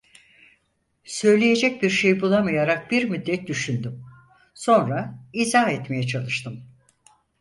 Söyleyecek 1.03 1.81
bir 1.81 1.89
şey 1.89 2.21
bulamayarak 2.21 2.91
bir 2.91 3.09
müddet 3.09 3.47
düşündüm, 3.47 4.03
sonra 4.53 5.19
izah 5.33 5.69
etmeye 5.69 6.07
çalıştım: 6.07 6.63